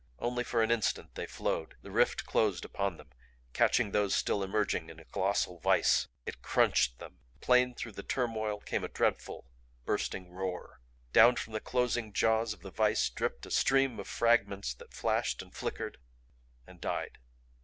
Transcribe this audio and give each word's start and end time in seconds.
Only 0.17 0.43
for 0.43 0.63
an 0.63 0.71
instant 0.71 1.13
they 1.13 1.27
flowed. 1.27 1.75
The 1.83 1.91
rift 1.91 2.25
closed 2.25 2.65
upon 2.65 2.97
them, 2.97 3.11
catching 3.53 3.91
those 3.91 4.15
still 4.15 4.41
emerging 4.41 4.89
in 4.89 4.99
a 4.99 5.05
colossal 5.05 5.59
vise. 5.59 6.07
It 6.25 6.41
CRUNCHED 6.41 6.97
them. 6.97 7.19
Plain 7.39 7.75
through 7.75 7.91
the 7.91 8.01
turmoil 8.01 8.59
came 8.61 8.83
a 8.83 8.87
dreadful 8.87 9.45
bursting 9.85 10.31
roar. 10.31 10.81
Down 11.13 11.35
from 11.35 11.53
the 11.53 11.59
closing 11.59 12.13
jaws 12.13 12.51
of 12.51 12.61
the 12.61 12.71
vise 12.71 13.11
dripped 13.11 13.45
a 13.45 13.51
stream 13.51 13.99
of 13.99 14.07
fragments 14.07 14.73
that 14.73 14.91
flashed 14.91 15.43
and 15.43 15.53
flickered 15.53 15.99
and 16.65 16.81
died. 16.81 17.19